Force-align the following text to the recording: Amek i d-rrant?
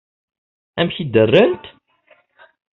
Amek 0.79 0.97
i 1.03 1.05
d-rrant? 1.13 1.65